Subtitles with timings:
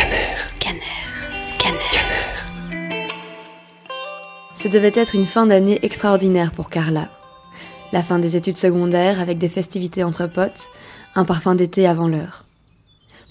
[0.00, 0.36] Scanner.
[0.42, 1.42] Scanner.
[1.42, 1.78] Scanner.
[4.54, 7.10] Ce devait être une fin d'année extraordinaire pour Carla.
[7.92, 10.68] La fin des études secondaires avec des festivités entre potes,
[11.14, 12.46] un parfum d'été avant l'heure.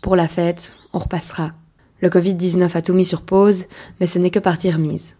[0.02, 1.54] Pour la fête, on repassera.
[2.02, 3.66] Le Covid-19 a tout mis sur pause,
[4.00, 5.16] mais ce n'est que partie remise.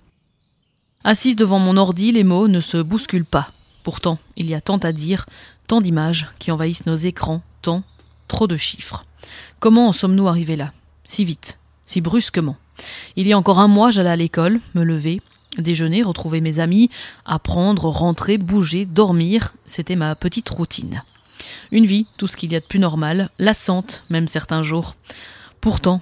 [1.04, 3.52] Assise devant mon ordi, les mots ne se bousculent pas.
[3.84, 5.26] Pourtant, il y a tant à dire,
[5.68, 7.82] tant d'images qui envahissent nos écrans, tant,
[8.28, 9.06] trop de chiffres.
[9.60, 10.74] Comment en sommes-nous arrivés là?
[11.10, 12.56] Si vite, si brusquement.
[13.16, 15.24] Il y a encore un mois, j'allais à l'école, me lever,
[15.58, 16.92] déjeuner, retrouver mes amis,
[17.26, 21.02] apprendre, rentrer, bouger, dormir, c'était ma petite routine.
[21.72, 24.96] Une vie, tout ce qu'il y a de plus normal, lassante même certains jours.
[25.62, 26.00] Pourtant,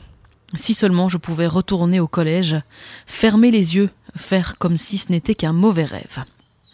[0.56, 2.58] si seulement je pouvais retourner au collège,
[3.06, 6.26] fermer les yeux, faire comme si ce n'était qu'un mauvais rêve.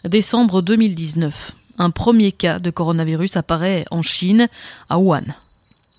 [0.05, 1.51] Décembre 2019.
[1.77, 4.47] Un premier cas de coronavirus apparaît en Chine,
[4.89, 5.35] à Wuhan.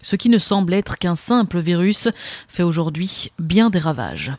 [0.05, 2.11] Ce qui ne semble être qu'un simple virus
[2.47, 4.33] fait aujourd'hui bien des ravages.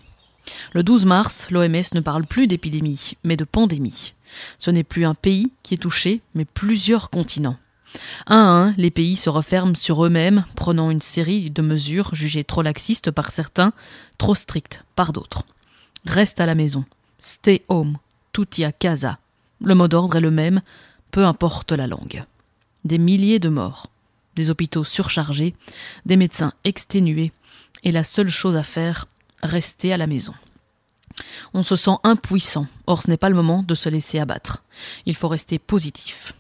[0.74, 4.14] Le 12 mars, l'OMS ne parle plus d'épidémie, mais de pandémie.
[4.60, 7.58] Ce n'est plus un pays qui est touché, mais plusieurs continents.
[8.28, 12.44] Un à un, les pays se referment sur eux-mêmes, prenant une série de mesures jugées
[12.44, 13.74] trop laxistes par certains,
[14.20, 15.46] trop strictes par d'autres.
[16.06, 16.86] Reste à la maison.
[17.18, 17.98] Stay home.
[18.34, 19.18] Tutti a casa.
[19.64, 20.62] Le mot d'ordre est le même,
[21.10, 22.24] peu importe la langue.
[22.84, 23.88] Des milliers de morts,
[24.36, 25.56] des hôpitaux surchargés,
[26.06, 27.32] des médecins exténués,
[27.84, 29.06] et la seule chose à faire,
[29.44, 30.34] rester à la maison.
[31.54, 34.64] On se sent impuissant, or ce n'est pas le moment de se laisser abattre.
[35.06, 36.34] Il faut rester positif.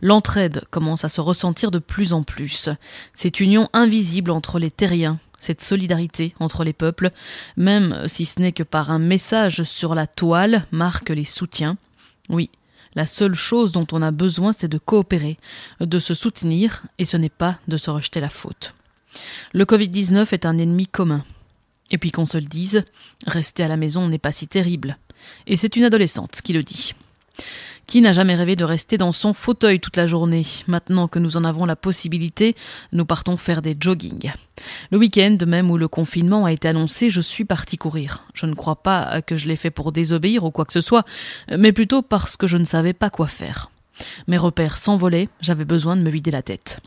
[0.00, 2.68] L'entraide commence à se ressentir de plus en plus.
[3.12, 7.10] Cette union invisible entre les terriens, cette solidarité entre les peuples,
[7.56, 11.76] même si ce n'est que par un message sur la toile, marque les soutiens.
[12.28, 12.50] Oui,
[12.94, 15.38] la seule chose dont on a besoin, c'est de coopérer,
[15.80, 18.74] de se soutenir, et ce n'est pas de se rejeter la faute.
[19.52, 21.24] Le Covid-19 est un ennemi commun.
[21.90, 22.84] Et puis qu'on se le dise,
[23.26, 24.96] rester à la maison n'est pas si terrible.
[25.46, 26.94] Et c'est une adolescente qui le dit.
[27.86, 31.36] Qui n'a jamais rêvé de rester dans son fauteuil toute la journée Maintenant que nous
[31.36, 32.56] en avons la possibilité,
[32.92, 34.32] nous partons faire des joggings.
[34.90, 38.24] Le week-end, même où le confinement a été annoncé, je suis parti courir.
[38.32, 41.04] Je ne crois pas que je l'ai fait pour désobéir ou quoi que ce soit,
[41.56, 43.70] mais plutôt parce que je ne savais pas quoi faire.
[44.26, 46.80] Mes repères s'envolaient, j'avais besoin de me vider la tête.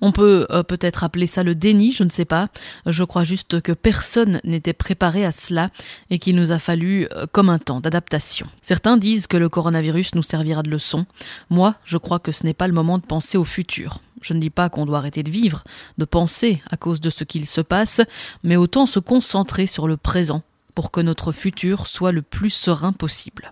[0.00, 2.48] On peut euh, peut-être appeler ça le déni, je ne sais pas.
[2.86, 5.70] Je crois juste que personne n'était préparé à cela
[6.10, 8.46] et qu'il nous a fallu euh, comme un temps d'adaptation.
[8.62, 11.06] Certains disent que le coronavirus nous servira de leçon.
[11.48, 14.00] Moi, je crois que ce n'est pas le moment de penser au futur.
[14.22, 15.64] Je ne dis pas qu'on doit arrêter de vivre,
[15.98, 18.02] de penser à cause de ce qu'il se passe,
[18.42, 20.42] mais autant se concentrer sur le présent
[20.74, 23.50] pour que notre futur soit le plus serein possible.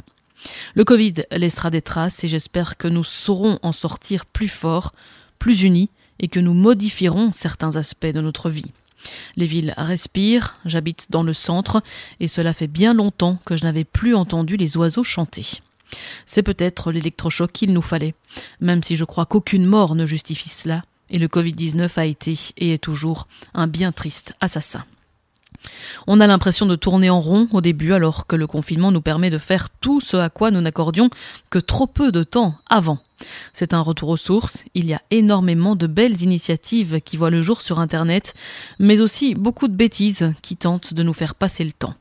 [0.74, 4.92] Le Covid laissera des traces et j'espère que nous saurons en sortir plus forts,
[5.38, 8.72] plus unis et que nous modifierons certains aspects de notre vie.
[9.36, 11.82] Les villes respirent, j'habite dans le centre,
[12.20, 15.46] et cela fait bien longtemps que je n'avais plus entendu les oiseaux chanter.
[16.26, 18.14] C'est peut-être l'électrochoc qu'il nous fallait,
[18.60, 22.74] même si je crois qu'aucune mort ne justifie cela, et le Covid-19 a été et
[22.74, 24.84] est toujours un bien triste assassin.
[26.06, 29.30] On a l'impression de tourner en rond au début alors que le confinement nous permet
[29.30, 31.10] de faire tout ce à quoi nous n'accordions
[31.50, 32.98] que trop peu de temps avant.
[33.52, 37.42] C'est un retour aux sources, il y a énormément de belles initiatives qui voient le
[37.42, 38.34] jour sur Internet,
[38.78, 41.94] mais aussi beaucoup de bêtises qui tentent de nous faire passer le temps.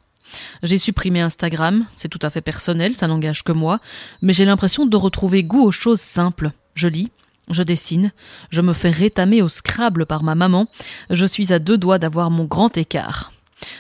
[0.62, 3.79] J'ai supprimé Instagram, c'est tout à fait personnel, ça n'engage que moi,
[4.22, 6.51] mais j'ai l'impression de retrouver goût aux choses simples.
[6.75, 7.09] Je lis,
[7.50, 8.12] je dessine,
[8.50, 10.67] je me fais rétamer au Scrabble par ma maman,
[11.09, 13.31] je suis à deux doigts d'avoir mon grand écart.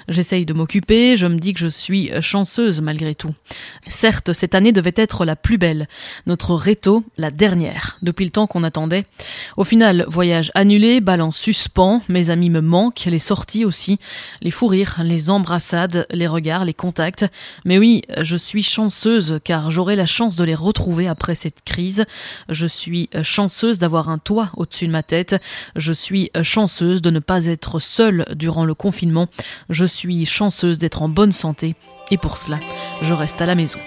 [0.07, 3.33] J'essaye de m'occuper, je me dis que je suis chanceuse malgré tout.
[3.87, 5.87] Certes, cette année devait être la plus belle,
[6.25, 9.05] notre réto la dernière, depuis le temps qu'on attendait.
[9.57, 13.99] Au final, voyage annulé, bal en suspens, mes amis me manquent, les sorties aussi,
[14.41, 17.25] les fous rires, les embrassades, les regards, les contacts.
[17.65, 22.05] Mais oui, je suis chanceuse car j'aurai la chance de les retrouver après cette crise.
[22.49, 25.35] Je suis chanceuse d'avoir un toit au-dessus de ma tête.
[25.75, 29.27] Je suis chanceuse de ne pas être seule durant le confinement.
[29.69, 31.75] Je suis chanceuse d'être en bonne santé
[32.11, 32.59] et pour cela,
[33.01, 33.79] je reste à la maison.